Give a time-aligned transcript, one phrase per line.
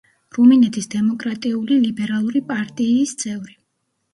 [0.35, 3.55] რუმინეთის დემოკრატიული ლიბერალური პარტიიის წევრი.